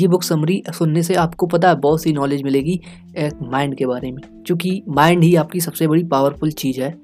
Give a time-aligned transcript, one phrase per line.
[0.00, 2.80] ये book summary सुनने से आपको पता है बहुत सी नॉलेज मिलेगी
[3.18, 6.98] एक माइंड के बारे में। क्योंकि माइंड ही आपकी सबसे बड़ी पावरफुल चीज़ है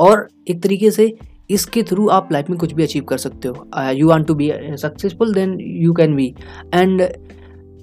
[0.00, 1.16] और एक तरीके से
[1.50, 4.52] इसके थ्रू आप लाइफ में कुछ भी अचीव कर सकते हो। You want to be
[4.76, 6.34] successful then you can be
[6.74, 7.02] and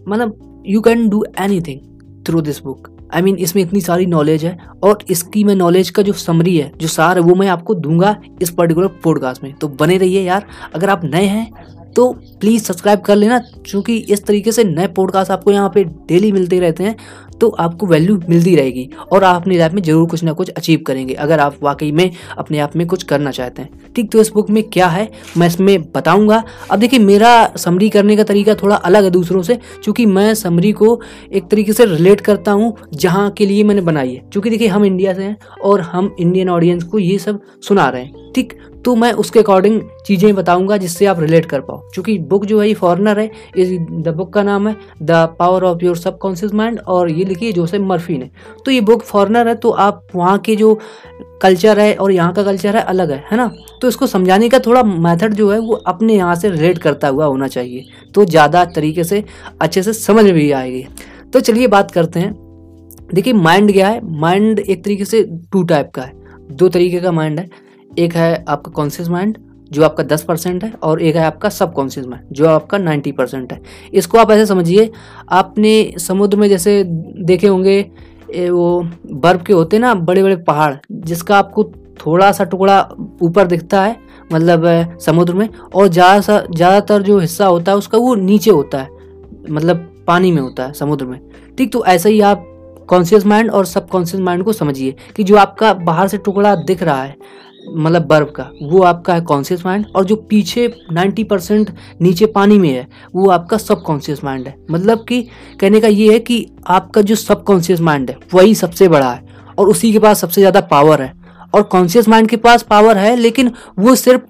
[0.08, 1.24] मतलब you can do
[1.62, 1.80] anything
[2.28, 6.04] through this book I mean इसमें इतनी सारी नॉलेज है और इसकी मैं नॉलेज का
[6.04, 9.68] जो समरी है, जो सार है, वो मैं आपको दूँगा इस पर्टिकुलर पॉडकास्ट में। तो
[9.68, 11.52] बने रहिए यार। अगर आप नए हैं
[11.96, 16.32] तो प्लीज़ सब्सक्राइब कर लेना, क्योंकि इस तरीके से नए पॉडकास्ट आपको यहाँ पे डेली
[16.32, 16.96] मिलते रहते हैं
[17.42, 20.80] तो आपको वैल्यू मिलती रहेगी और आप अपनी लाइफ में ज़रूर कुछ ना कुछ अचीव
[20.88, 24.32] करेंगे, अगर आप वाकई में अपने आप में कुछ करना चाहते हैं। ठीक तो इस
[24.34, 25.08] बुक में क्या है,
[25.38, 29.56] मैं इसमें बताऊँगा। अब देखिए, मेरा समरी करने का तरीका थोड़ा अलग है दूसरों से,
[29.56, 31.00] क्योंकि मैं समरी को
[31.32, 34.86] एक तरीके से रिलेट करता हूँ, जहाँ के लिए मैंने बनाई है। क्योंकि देखिए, हम
[34.86, 38.54] इंडिया से हैं और हम इंडियन ऑडियंस को ये सब सुना रहे हैं। ठीक
[38.86, 42.68] तो मैं उसके अकॉर्डिंग चीज़ें बताऊँगा जिससे आप रिलेट कर पाओ। क्योंकि बुक जो है
[42.68, 46.80] ये फॉरनर है, इस द बुक का नाम है the power of your subconscious mind
[46.80, 48.30] और ये लिखिए जोसेफ मर्फी ने।
[48.66, 50.78] तो ये बुक फॉरनर है तो आप वहाँ के जो
[51.42, 53.52] कल्चर है और यहाँ का कल्चर है, अलग है है ना?
[53.82, 57.26] तो इसको समझाने का थोड़ा मेथड जो है, वो अपने यहाँ से रिलेट करता हुआ
[57.26, 57.86] होना चाहिए।
[58.16, 59.24] तो ज़्यादा तरीके से,
[59.62, 60.86] अच्छे से समझ भी आएगी।
[61.34, 62.34] तो चलिए बात करते हैं।
[63.14, 64.02] देखिए माइंड क्या है?
[64.12, 66.14] माइंड एक तरीके से टू टाइप का है।
[66.52, 67.50] दो तरीके का माइंड है।
[68.00, 69.38] एक है आपका कॉन्शियस माइंड
[69.72, 73.12] जो आपका दस परसेंट है, और एक है आपका सब कॉन्शियस माइंड जो आपका नाइन्टी
[73.12, 73.62] परसेंट है।
[73.94, 74.90] इसको आप ऐसे समझिए,
[75.32, 77.82] आपने समुद्र में जैसे देखे होंगे
[78.30, 78.82] वो
[79.14, 81.64] बर्फ़ के होते ना बड़े बड़े पहाड़, जिसका आपको
[82.00, 82.80] थोड़ा सा टुकड़ा
[83.22, 83.96] ऊपर दिखता है
[84.32, 88.78] मतलब समुद्र में, और ज़्यादा सा ज़्यादातर जो हिस्सा होता है, उसका वो नीचे होता
[88.78, 88.90] है
[89.50, 91.20] मतलब पानी में होता है, समुद्र में।
[91.58, 92.46] ठीक तो ऐसा ही आप
[92.90, 96.84] कॉन्शियस माइंड और सब कॉन्शियस माइंड को समझिए, कि जो आपका बाहर से टुकड़ा दिख
[96.84, 97.16] रहा है
[97.72, 102.58] मतलब बर्फ़ का, वो आपका है कॉन्शियस माइंड और जो पीछे 90 परसेंट नीचे पानी
[102.60, 105.22] में है, वो आपका सब कॉन्शियस माइंड है। मतलब कि
[105.60, 109.28] कहने का ये है कि आपका जो सब कॉन्शियस माइंड है, वही सबसे बड़ा है
[109.58, 111.14] और उसी के पास सबसे ज़्यादा पावर है।
[111.56, 114.22] और कॉन्शियस माइंड के पास पावर है, लेकिन वो सिर्फ़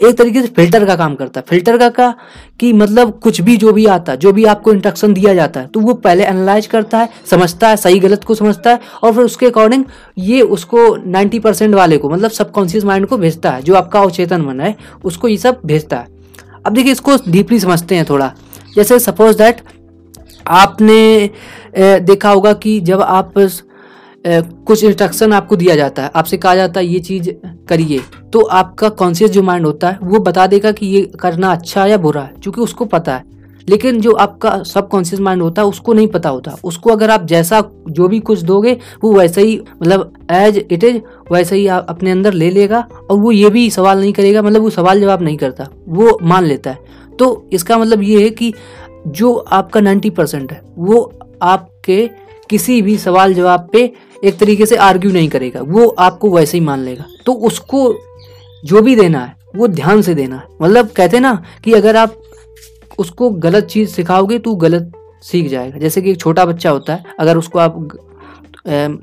[0.00, 2.14] एक तरीके से फ़िल्टर का काम करता है। फ़िल्टर का का
[2.60, 5.66] कि मतलब कुछ भी जो भी आता है जो भी आपको इंस्ट्रक्शन दिया जाता है
[5.66, 9.24] तो वो पहले एनालाइज करता है, समझता है, सही गलत को समझता है और फिर
[9.24, 9.84] उसके अकॉर्डिंग
[10.18, 14.40] ये उसको 90 परसेंट वाले को मतलब सबकॉन्शियस माइंड को भेजता है, जो आपका अवचेतन
[14.40, 16.06] मन है, उसको ये सब भेजता है।
[16.66, 18.32] अब देखिए इसको डीपली समझते हैं थोड़ा।
[18.76, 19.60] जैसे सपोज़ दैट
[20.46, 21.30] आपने
[21.76, 23.38] देखा होगा कि जब आप
[24.26, 27.30] कुछ इंस्ट्रक्शन आपको दिया जाता है। आपसे कहा जाता है, ये चीज़
[27.68, 28.00] करिए।
[28.32, 31.96] तो आपका कॉन्शियस जो माइंड होता है, वो बता देगा कि ये करना अच्छा या
[31.96, 33.24] बुरा है, क्योंकि उसको पता है।
[33.68, 37.26] लेकिन जो आपका सब कॉन्शियस माइंड होता है, उसको नहीं पता होता। उसको अगर आप
[37.26, 40.96] जैसा जो भी कुछ दोगे, वो वैसे ही मतलब एज इट इज़
[41.32, 44.62] वैसे ही आप अपने अंदर ले लेगा और वो ये भी सवाल नहीं करेगा मतलब
[44.62, 46.78] वो सवाल जवाब नहीं करता। वो मान लेता है।
[47.18, 48.52] तो इसका मतलब ये है कि
[49.06, 51.12] जो आपका नाइन्टी परसेंट है, वो
[51.42, 52.10] आपके
[52.50, 56.64] किसी भी सवाल जवाब पे एक तरीके से आर्ग्यू नहीं करेगा। वो आपको वैसे ही
[56.64, 57.94] मान लेगा। तो उसको
[58.64, 62.20] जो भी देना है, वो ध्यान से देना है। मतलब कहते ना कि अगर आप
[62.98, 67.04] उसको गलत चीज़ सिखाओगे तो गलत सीख जाएगा। जैसे कि एक छोटा बच्चा होता है,
[67.20, 67.88] अगर उसको आप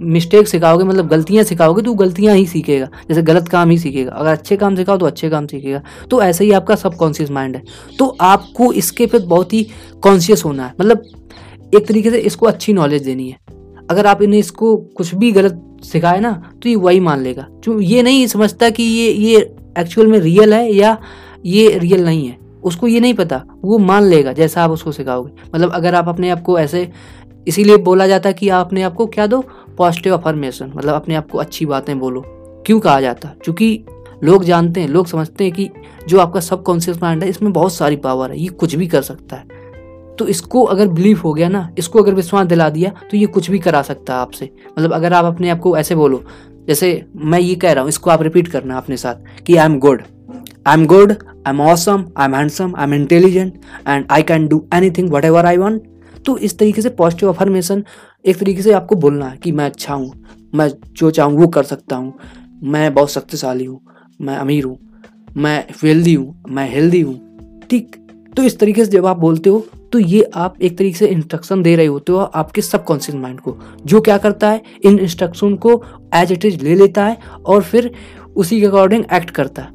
[0.02, 4.32] मिस्टेक सिखाओगे मतलब गलतियाँ सिखाओगे तो गलतियाँ ही सीखेगा। जैसे गलत काम ही सीखेगा। अगर
[4.32, 5.82] अच्छे काम सिखाओ तो अच्छे काम सीखेगा।
[6.12, 7.64] तो ऐसे ही आपका सब कॉन्शियस माइंड है।
[8.00, 9.68] तो आपको इसके प्रति बहुत ही
[10.04, 11.04] कॉन्शियस होना है। मतलब
[11.76, 13.59] एक तरीके से इसको अच्छी नॉलेज देनी है।
[13.90, 16.32] अगर आप इन्हें इसको कुछ भी गलत सिखाए ना
[16.64, 20.54] तो ये वही मान लेगा। क्यों ये नहीं समझता कि ये ये एक्चुअल में रियल
[20.54, 20.98] है या
[21.46, 25.32] ये रियल नहीं है। उसको ये नहीं पता, वो मान लेगा जैसा आप उसको सिखाओगे।
[25.56, 26.92] मतलब अगर आप अपने आप को ऐसे,
[27.48, 29.44] इसीलिए बोला जाता है कि आप अपने आप को क्या दो?
[29.78, 32.24] पॉजिटिव अफर्मेशन मतलब अपने आप को अच्छी बातें बोलो।
[32.66, 33.34] क्यों कहा जाता?
[33.44, 33.84] क्योंकि
[34.24, 35.70] लोग जानते हैं, लोग समझते हैं कि
[36.08, 39.02] जो आपका सब कॉन्शियस माइंड है, इसमें बहुत सारी पावर है, ये कुछ भी कर
[39.02, 39.59] सकता है।
[40.20, 43.50] तो इसको अगर बिलीव हो गया ना, इसको अगर विश्वास दिला दिया तो ये कुछ
[43.52, 46.24] भी करा सकता है आपसे। मतलब अगर आप अपने आप को ऐसे बोलो,
[46.68, 49.78] जैसे मैं ये कह रहा हूँ, इसको आप रिपीट करना अपने साथ, कि I am
[49.80, 50.02] good
[50.68, 53.54] I am good I am awesome I am handsome I am intelligent
[53.88, 55.84] and I can do anything whatever I want
[56.26, 57.84] तो इस तरीके से पॉजिटिव अफर्मेशन
[58.26, 60.12] एक तरीके से आपको बोलना है कि मैं अच्छा हूँ,
[60.56, 62.14] मैं जो चाहूँ वो कर सकता हूँ।
[62.64, 63.80] मैं बहुत शक्तिशाली हूँ,
[64.20, 64.78] मैं अमीर हूँ,
[65.38, 67.96] मैं वेल्दी हूँ, मैं हेल्दी हूँ। ठीक?
[68.38, 71.64] तो इस तरीके से जब आप बोलते हो तो ये आप एक तरीके से इंस्ट्रक्शन
[71.64, 75.84] दे रहे होते हो आपके सबकॉन्शियस माइंड को। जो क्या करता है, इन इंस्ट्रक्शन को
[76.16, 77.92] एज इट इज़ ले लेता है और फिर
[78.36, 79.70] उसी के अकॉर्डिंग एक्ट करता है।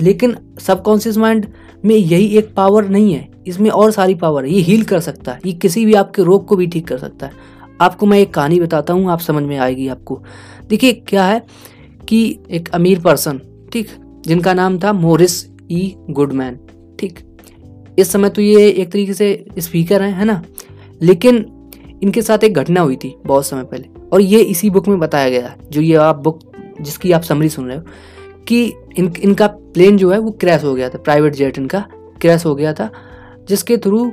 [0.00, 1.46] लेकिन सबकॉन्शियस माइंड
[1.84, 5.32] में यही एक पावर नहीं है। इसमें और सारी पावर है। ये हील कर सकता
[5.32, 7.32] है। ये किसी भी आपके रोग को भी ठीक कर सकता है।
[7.80, 10.22] आपको मैं एक कहानी बताता हूँ, आप समझ में आएगी आपको।
[10.68, 11.46] देखिए, क्या है
[12.08, 13.40] कि एक अमीर पर्सन
[13.72, 13.88] ठीक,
[14.26, 16.58] जिनका नाम था मोरिस ई गुडमैन,
[17.00, 17.25] ठीक।
[17.98, 20.42] इस समय तो ये एक तरीके से स्पीकर हैं, है ना?
[21.02, 21.44] लेकिन
[22.02, 25.28] इनके साथ एक घटना हुई थी बहुत समय पहले। और ये इसी बुक में बताया
[25.30, 26.40] गया जो ये आप बुक
[26.80, 27.82] जिसकी आप समरी सुन रहे हो,
[28.48, 28.64] कि
[28.98, 31.84] इन, इनका प्लेन जो है वो क्रैश हो गया था प्राइवेट जेट इनका
[32.20, 32.90] क्रैश हो गया था,
[33.48, 34.10] जिसके थ्रू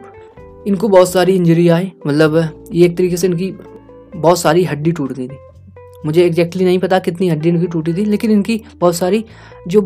[0.67, 3.51] इनको बहुत सारी इंजरी आई मतलब ये एक तरीके से इनकी
[4.15, 5.37] बहुत सारी हड्डी टूट गई थी।
[6.05, 9.23] मुझे एग्जैक्टली नहीं पता कितनी हड्डी इनकी टूटी थी, लेकिन इनकी बहुत सारी
[9.67, 9.81] जो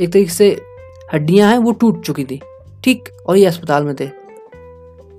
[0.00, 0.56] एक तरीके से
[1.14, 2.40] हड्डियाँ हैं वो टूट चुकी थी।
[2.84, 4.08] ठीक, और ये अस्पताल में थे।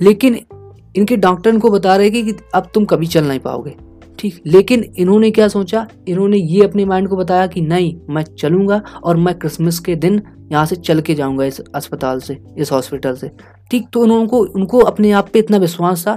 [0.01, 0.39] लेकिन
[0.95, 3.75] इनके डॉक्टर इनको बता रहे थे कि अब तुम कभी चल नहीं पाओगे।
[4.19, 5.85] ठीक, लेकिन इन्होंने क्या सोचा?
[6.07, 10.21] इन्होंने ये अपने माइंड को बताया कि नहीं, मैं चलूँगा और मैं क्रिसमस के दिन
[10.51, 13.29] यहाँ से चल के जाऊँगा इस अस्पताल से, इस हॉस्पिटल से।
[13.71, 16.15] ठीक तो उनको उनको अपने आप पे इतना विश्वास था।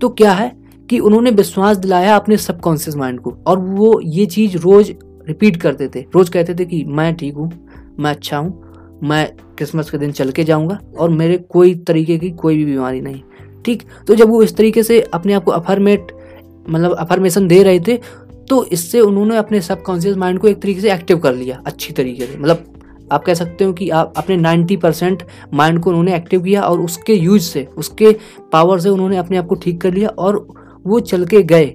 [0.00, 0.50] तो क्या है
[0.88, 4.94] कि उन्होंने विश्वास दिलाया अपने सबकॉन्शियस माइंड को, और वो ये चीज़ रोज
[5.28, 7.50] रिपीट करते थे। रोज कहते थे कि मैं ठीक हूँ,
[7.98, 12.30] मैं अच्छा हूँ, मैं क्रिसमस के दिन चल के जाऊँगा और मेरे कोई तरीके की
[12.32, 13.20] कोई भी बीमारी नहीं।
[13.64, 13.82] ठीक?
[14.08, 16.12] तो जब वो इस तरीके से अपने आप को अफर्मेट
[16.70, 17.98] मतलब अफर्मेशन दे रहे थे
[18.50, 22.26] तो इससे उन्होंने अपने सबकॉन्शियस माइंड को एक तरीके से एक्टिव कर लिया, अच्छी तरीके
[22.26, 22.64] से। मतलब
[23.12, 25.22] आप कह सकते हो कि आप अपने 90 परसेंट
[25.54, 28.14] माइंड को उन्होंने एक्टिव किया और उसके यूज़ से, उसके
[28.52, 30.46] पावर से उन्होंने अपने आप को ठीक कर लिया और
[30.86, 31.74] वो चल के गए।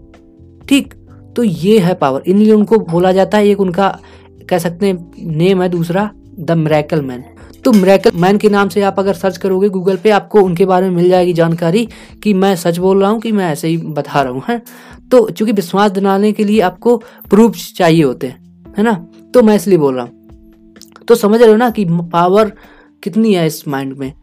[0.68, 0.94] ठीक?
[1.36, 3.98] तो ये है पावर इनलिए उनको बोला जाता है, एक उनका
[4.50, 7.24] कह सकते हैं नेम है दूसरा, द मेरेकल मैन
[7.66, 10.90] तो मेरेकल मैन के नाम से आप अगर सर्च करोगे गूगल पे, आपको उनके बारे
[10.90, 11.88] में मिल जाएगी जानकारी
[12.24, 14.62] कि मैं सच बोल रहा हूँ कि मैं ऐसे ही बता रहा हूँ, है?
[15.12, 16.98] तो चूँकि विश्वास दिलाने के लिए आपको
[17.30, 18.94] प्रूफ चाहिए होते हैं, है ना?
[19.34, 20.76] तो मैं इसलिए बोल रहा हूँ।
[21.08, 22.52] तो समझ रहे हो ना कि पावर
[23.04, 24.14] कितनी है इस माइंड में?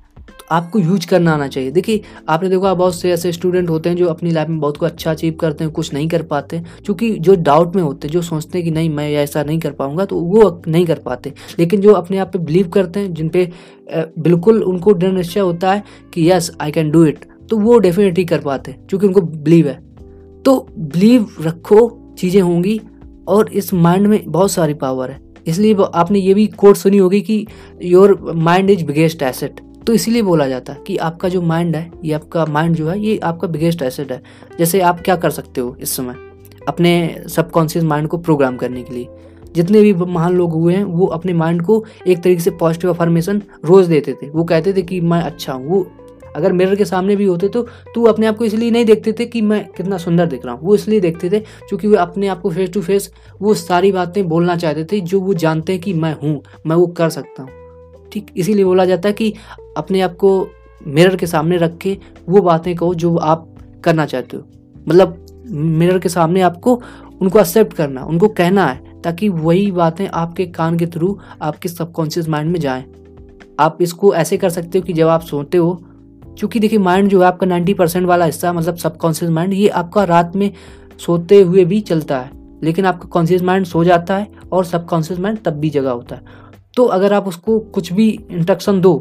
[0.50, 4.06] आपको यूज़ करना आना चाहिए। देखिए, आपने देखा बहुत से ऐसे स्टूडेंट होते हैं जो
[4.06, 7.34] अपनी लाइफ में बहुत को अच्छा अचीव करते हैं, कुछ नहीं कर पाते क्योंकि जो
[7.36, 10.16] डाउट में होते हैं, जो सोचते हैं कि नहीं, मैं ऐसा नहीं कर पाऊँगा तो
[10.16, 13.50] वो नहीं कर पाते। लेकिन जो अपने आप पे बिलीव करते हैं, जिन पे
[13.90, 15.82] बिल्कुल उनको दृढ़ निश्चय होता है
[16.14, 19.68] कि yes I can do it तो वो डेफिनेटली कर पाते हैं, क्योंकि उनको बिलीव
[19.68, 19.74] है।
[20.44, 22.80] तो बिलीव रखो, चीज़ें होंगी,
[23.28, 27.20] और इस माइंड में बहुत सारी पावर है। इसलिए आपने ये भी कोट सुनी होगी
[27.20, 27.46] कि
[27.82, 31.90] your mind is biggest asset तो इसीलिए बोला जाता है कि आपका जो माइंड है,
[32.04, 34.22] ये आपका माइंड जो है, ये आपका बिगेस्ट एसेट है।
[34.58, 36.14] जैसे आप क्या कर सकते हो इस समय?
[36.68, 39.08] अपने सबकॉन्शियस माइंड को प्रोग्राम करने के लिए।
[39.54, 43.42] जितने भी महान लोग हुए हैं, वो अपने माइंड को एक तरीके से पॉजिटिव अफर्मेशन
[43.64, 45.86] रोज देते थे। वो कहते थे कि मैं अच्छा हूँ। वो
[46.36, 47.62] अगर मिरर के सामने भी होते तो
[47.94, 50.66] तू अपने आप को इसलिए नहीं देखते थे कि मैं कितना सुंदर दिख रहा हूँ।
[50.66, 53.10] वो इसलिए देखते थे क्योंकि वो अपने आप को फेस टू फेस
[53.42, 56.86] वो सारी बातें बोलना चाहते थे जो वो जानते हैं कि मैं हूँ, मैं वो
[56.88, 57.57] कर सकता हूँ।
[58.12, 59.32] ठीक, इसीलिए बोला जाता है कि
[59.76, 60.48] अपने आप को
[60.86, 61.96] मिरर के सामने रख के
[62.28, 63.48] वो बातें कहो जो आप
[63.84, 64.42] करना चाहते हो।
[64.88, 66.80] मतलब मिरर के सामने आपको,
[67.22, 72.28] उनको एक्सेप्ट करना, उनको कहना है, ताकि वही बातें आपके कान के थ्रू आपके सबकॉन्शियस
[72.28, 72.84] माइंड में जाएँ।
[73.60, 75.72] आप इसको ऐसे कर सकते हो कि जब आप सोते हो,
[76.38, 80.04] क्योंकि देखिए माइंड जो है आपका नाइन्टी परसेंट वाला हिस्सा मतलब सबकॉन्शियस माइंड ये आपका
[80.04, 80.52] रात में
[80.98, 82.30] सोते हुए भी चलता है,
[82.62, 86.46] लेकिन आपका कॉन्शियस माइंड सो जाता है और सबकॉन्शियस माइंड तब भी जगह होता है।
[86.78, 88.94] तो अगर आप उसको कुछ भी इंस्ट्रक्शन दो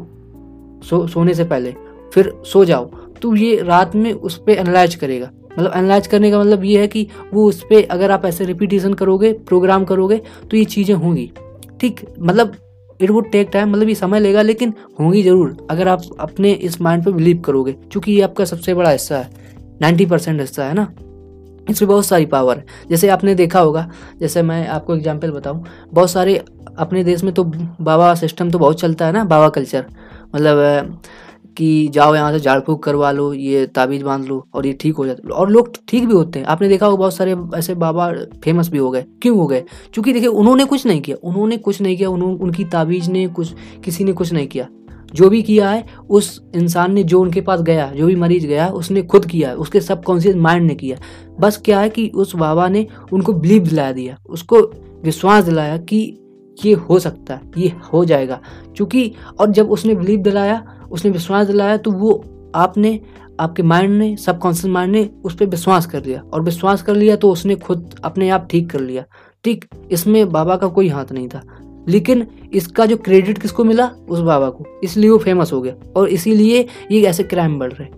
[0.84, 1.74] सो, सोने से पहले,
[2.14, 2.84] फिर सो जाओ
[3.22, 6.88] तो ये रात में उस पर एनालाइज करेगा। मतलब एनालाइज करने का मतलब ये है
[6.88, 10.20] कि वो उस पर अगर आप ऐसे रिपीटेशन करोगे प्रोग्राम करोगे
[10.50, 11.30] तो ये चीज़ें होंगी।
[11.80, 12.06] ठीक?
[12.20, 12.56] मतलब
[13.00, 16.80] इट वुड टेक टाइम मतलब ये समय लेगा, लेकिन होंगी ज़रूर, अगर आप अपने इस
[16.80, 19.30] माइंड पर बिलीव करोगे, क्योंकि ये आपका सबसे बड़ा हिस्सा है।
[19.82, 20.92] नाइन्टी परसेंट हिस्सा है ना?
[21.70, 26.10] इसमें बहुत सारी पावर है। जैसे आपने देखा होगा, जैसे मैं आपको एग्ज़ाम्पल बताऊँ, बहुत
[26.10, 26.42] सारे
[26.78, 29.84] अपने देश में तो बाबा सिस्टम तो बहुत चलता है ना, बाबा कल्चर।
[30.34, 31.00] मतलब
[31.56, 34.96] कि जाओ यहाँ से झाड़ फूक करवा लो, ये ताबीज बाँध लो, और ये ठीक
[34.96, 38.12] हो जाता और लोग ठीक भी होते हैं। आपने देखा होगा बहुत सारे ऐसे बाबा
[38.44, 39.60] फ़ेमस भी हो गए। क्यों हो गए?
[39.92, 43.54] क्योंकि देखिए, उन्होंने कुछ नहीं किया। उन्होंने कुछ नहीं किया उन्होंने उनकी ताबीज ने कुछ,
[43.84, 44.66] किसी ने कुछ नहीं किया।
[45.14, 48.68] जो भी किया है, उस इंसान ने जो उनके पास गया, जो भी मरीज़ गया,
[48.68, 50.96] उसने खुद किया है। उसके सबकॉन्शियस माइंड ने किया
[51.40, 54.60] बस क्या है कि उस बाबा ने उनको बिलीव दिला दिया। उसको
[55.04, 56.18] विश्वास दिलाया कि
[56.64, 58.40] ये हो सकता है, ये हो जाएगा।
[58.76, 62.24] क्योंकि और जब उसने बिलीव दिलाया, उसने विश्वास दिलाया तो वो
[62.54, 63.00] आपने,
[63.40, 67.16] आपके माइंड ने सबकॉन्शियस माइंड ने उस पर विश्वास कर लिया। और विश्वास कर लिया
[67.16, 69.04] तो उसने खुद अपने आप ठीक कर लिया।
[69.44, 71.42] ठीक, इसमें बाबा का कोई हाथ नहीं था।
[71.88, 73.90] लेकिन इसका जो क्रेडिट किसको मिला?
[74.08, 77.88] उस बाबा को। इसलिए वो फ़ेमस हो गया। और इसीलिए ये ऐसे क्राइम बढ़ रहे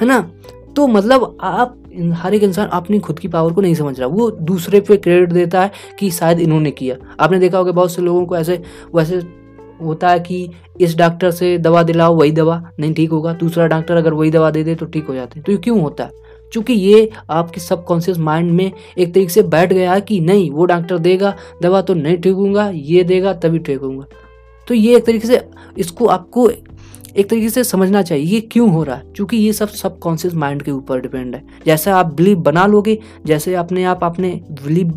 [0.00, 0.30] है ना?
[0.76, 1.82] तो मतलब आप,
[2.14, 5.32] हर एक इंसान अपनी खुद की पावर को नहीं समझ रहा। वो दूसरे पे क्रेडिट
[5.32, 8.62] देता है कि शायद इन्होंने किया। आपने देखा होगा बहुत से लोगों को ऐसे,
[8.94, 9.22] वैसे
[9.82, 13.96] होता है कि इस डॉक्टर से दवा दिलाओ, वही दवा, नहीं ठीक होगा। दूसरा डॉक्टर
[13.96, 16.10] अगर वही दवा दे दे तो ठीक हो जाते। तो ये क्यों होता है?
[16.52, 20.64] क्योंकि ये आपके सबकॉन्शियस माइंड में एक तरीके से बैठ गया है कि नहीं, वो
[20.64, 24.04] डॉक्टर देगा, दवा तो नहीं ठीक होगा ये देगा, तभी ठीक होगा
[24.68, 25.40] तो ये एक तरीके से
[25.78, 26.48] इसको आपको
[27.16, 30.62] एक तरीके से समझना चाहिए ये क्यों हो रहा है, क्योंकि ये सब सबकॉन्शियस माइंड
[30.62, 34.88] के ऊपर डिपेंड है। जैसे आप बिलीव बना लोगे, जैसे अपने आप अपने बिलीव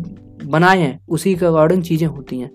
[0.44, 2.50] बनाए हैं, उसी के अकॉर्डिंग चीज़ें होती हैं।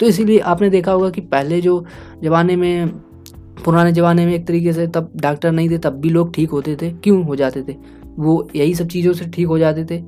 [0.00, 1.84] तो इसीलिए आपने देखा होगा कि पहले जो
[2.22, 2.88] ज़माने में,
[3.64, 6.76] पुराने ज़माने में एक तरीके से तब डॉक्टर नहीं थे, तब भी लोग ठीक होते
[6.76, 7.76] थे, क्यों हो जाते थे?
[8.18, 9.98] वो यही सब चीज़ों से ठीक हो जाते थे।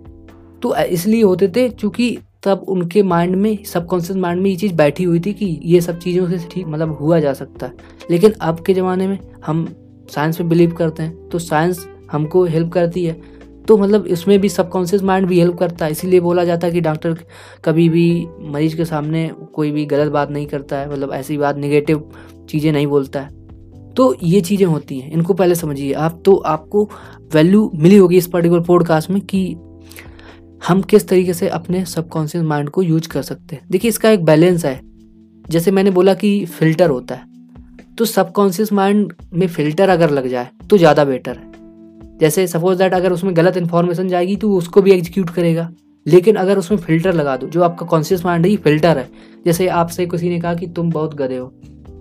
[0.62, 5.05] तो इसलिए होते थे, क्योंकि तब उनके माइंड में सबकॉन्शियस माइंड में ये चीज़ बैठी
[5.05, 7.73] हुई थी कि ये सब चीज़ों से ठीक मतलब हुआ जा सकता है।
[8.11, 9.67] लेकिन अब के ज़माने में हम
[10.11, 13.21] साइंस पे बिलीव करते हैं तो साइंस हमको हेल्प करती है।
[13.69, 16.81] तो मतलब इसमें भी सबकॉन्शियस माइंड भी हेल्प करता है, इसीलिए बोला जाता है कि
[16.81, 17.17] डॉक्टर
[17.65, 21.57] कभी भी मरीज़ के सामने कोई भी गलत बात नहीं करता है मतलब ऐसी बात
[21.57, 22.09] निगेटिव
[22.49, 23.35] चीज़ें नहीं बोलता है।
[23.95, 26.85] तो ये चीज़ें होती हैं, इनको पहले समझिए। आप तो आपको
[27.35, 29.55] वैल्यू मिली होगी इस पर्टिकुलर पॉडकास्ट में कि
[30.61, 33.67] हम किस तरीके से अपने सबकॉन्शियस माइंड को यूज़ कर सकते हैं?
[33.71, 34.81] देखिए, इसका एक बैलेंस है।
[35.45, 37.35] जैसे मैंने बोला कि फ़िल्टर होता है।
[37.99, 42.95] तो सबकॉन्शियस माइंड में फ़िल्टर अगर लग जाए तो ज़्यादा बेटर है। जैसे सपोज़ दैट
[42.95, 45.71] अगर उसमें गलत इन्फॉर्मेशन जाएगी तो उसको भी एग्जीक्यूट करेगा।
[46.07, 49.09] लेकिन अगर उसमें फ़िल्टर लगा दो, जो आपका कॉन्शियस माइंड है, ये फ़िल्टर है।
[49.47, 51.53] जैसे आपसे किसी ने कहा कि तुम बहुत गधे हो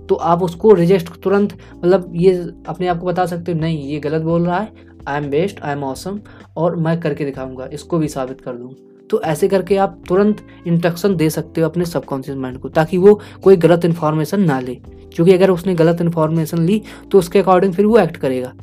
[0.09, 2.33] तो आप उसको रिजेक्ट तुरंत मतलब ये
[2.67, 5.61] अपने आप को बता सकते हो, नहीं, ये गलत बोल रहा है I am best
[5.61, 6.19] I am awesome
[6.57, 8.73] और मैं करके दिखाऊँगा, इसको भी साबित कर दूँ।
[9.09, 13.19] तो ऐसे करके आप तुरंत इंस्ट्रक्शन दे सकते हो अपने सबकॉन्शियस माइंड को, ताकि वो
[13.43, 14.75] कोई गलत इन्फॉर्मेशन ना ले।
[15.15, 16.81] क्योंकि अगर उसने गलत इन्फॉर्मेशन ली
[17.11, 18.53] तो उसके अकॉर्डिंग फिर वो एक्ट करेगा।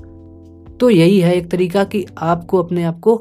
[0.81, 3.15] तो यही है एक तरीका कि आपको अपने आप को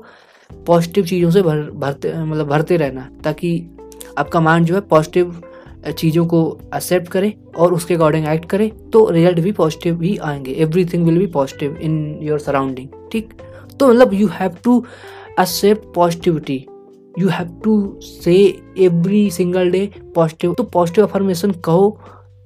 [0.67, 3.77] पॉजिटिव चीज़ों से भर, भरते मतलब भरते रहना, ताकि
[4.17, 5.41] आपका माइंड जो है पॉजिटिव
[5.89, 6.41] चीज़ों को
[6.75, 10.51] एक्सेप्ट करे और उसके अकॉर्डिंग एक्ट करे तो रिज़ल्ट भी पॉजिटिव ही आएँगे।
[10.85, 13.33] Everything will be positive in your surrounding ठीक
[13.79, 14.85] तो मतलब you have to
[15.39, 16.65] accept positivity
[17.19, 21.99] you have to say every single day positive तो पॉजिटिव अफर्मेशन कहो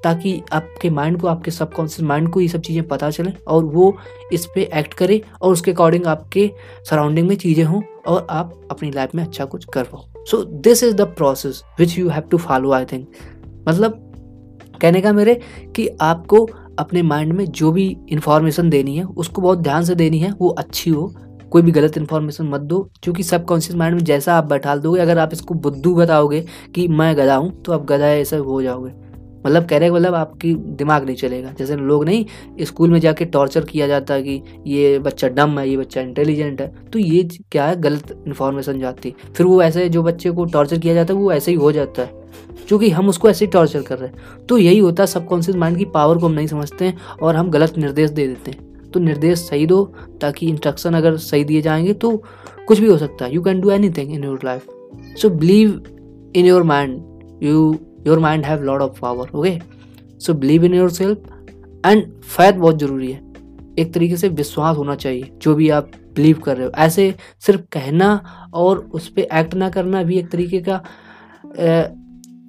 [0.04, 3.98] ताकि आपके माइंड को, आपके सबकॉन्शियस माइंड को ये सब चीज़ें पता चले और वो
[4.34, 6.52] इस पर एक्ट करे और उसके अकॉर्डिंग आपके
[6.90, 10.84] सराउंडिंग में चीज़ें हों और आप अपनी लाइफ में अच्छा कुछ कर पाओ। So this
[10.84, 13.08] is the process which you have to follow I think
[13.68, 14.05] मतलब
[14.82, 15.40] कहने का मेरे
[15.76, 16.46] कि आपको
[16.80, 20.50] अपने माइंड में जो भी इन्फॉर्मेशन देनी है, उसको बहुत ध्यान से देनी है, वो
[20.50, 21.14] अच्छी हो।
[21.52, 25.18] कोई भी गलत इन्फॉर्मेशन मत दो, क्योंकि सबकॉन्शियस माइंड में जैसा आप बैठा दोगे, अगर
[25.18, 28.92] आप इसको बुद्धू बताओगे कि मैं गधा हूँ तो आप गधा ऐसा हो जाओगे।
[29.46, 32.26] मतलब कह रहे मतलब आपकी दिमाग नहीं चलेगा। जैसे लोग नहीं,
[32.62, 36.62] स्कूल में जाके टॉर्चर किया जाता है कि ये बच्चा डम है, ये बच्चा इंटेलिजेंट
[36.62, 40.80] है तो ये क्या है, गलत इन्फॉर्मेशन जाती। फिर वो ऐसे, जो बच्चे को टॉर्चर
[40.80, 42.25] किया जाता है, वो ऐसे ही हो जाता है।
[42.68, 45.86] क्योंकि हम उसको ऐसे टॉर्चर कर रहे हैं। तो यही होता है सबकॉन्शियस माइंड की
[45.86, 49.40] पावर को हम नहीं समझते हैं और हम गलत निर्देश दे देते हैं। तो निर्देश
[49.40, 49.84] सही दो,
[50.22, 52.16] ताकि इंस्ट्रक्शन अगर सही दिए जाएँगे तो
[52.68, 54.68] कुछ भी हो सकता है। You can do anything in your life
[55.22, 57.78] so believe in your mind you
[58.08, 59.60] your mind have lot of power okay
[60.20, 61.22] so believe in yourself
[61.86, 63.24] and faith बहुत ज़रूरी है।
[63.80, 67.14] एक तरीके से विश्वास होना चाहिए, जो भी आप बिलीव कर रहे हो। ऐसे
[67.46, 70.82] सिर्फ़ कहना और उस पर एक्ट ना करना भी एक तरीके का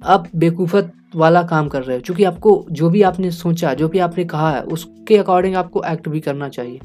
[0.01, 3.99] आप बेकूफ़त वाला काम कर रहे हो। क्योंकि आपको जो भी आपने सोचा, जो भी
[3.99, 6.79] आपने कहा है, उसके अकॉर्डिंग आपको एक्ट भी करना चाहिए।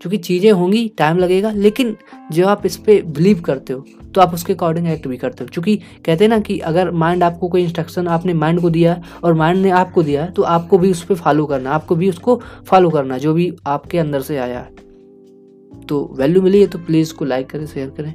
[0.00, 1.96] क्योंकि चीज़ें होंगी टाइम लगेगा, लेकिन
[2.32, 5.50] जब आप इस पर बिलीव करते हो तो आप उसके अकॉर्डिंग एक्ट भी करते हो।
[5.52, 5.76] क्योंकि
[6.06, 9.34] कहते हैं ना कि अगर माइंड आपको कोई इंस्ट्रक्शन आपने माइंड को दिया है, और
[9.34, 12.40] माइंड ने आपको दिया है तो आपको भी उस पर फॉलो करना आपको भी उसको
[12.66, 17.08] फॉलो करना जो भी आपके अंदर से आया है। तो वैल्यू मिली है तो प्लीज़
[17.08, 18.14] उसको लाइक करें शेयर करें,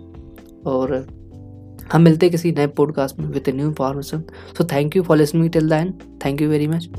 [0.63, 1.07] और
[1.93, 4.23] हम मिलते हैं किसी नए पॉडकास्ट में with new information
[4.57, 5.93] so thank you for listening till the end
[6.25, 6.89] thank you very much